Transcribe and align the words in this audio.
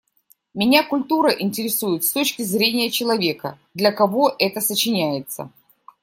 Меня 0.55 0.83
культура 0.83 1.31
интересует 1.31 2.03
с 2.03 2.11
точки 2.11 2.41
зрения 2.41 2.89
человека, 2.89 3.59
для 3.75 3.91
кого 3.91 4.33
это 4.39 4.59
сочиняется. 4.59 5.51